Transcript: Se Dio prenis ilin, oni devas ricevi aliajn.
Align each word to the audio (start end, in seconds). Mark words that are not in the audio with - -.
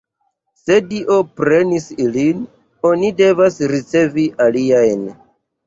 Se 0.61 0.77
Dio 0.93 1.17
prenis 1.41 1.85
ilin, 2.07 2.41
oni 2.93 3.13
devas 3.21 3.61
ricevi 3.75 4.27
aliajn. 4.51 5.09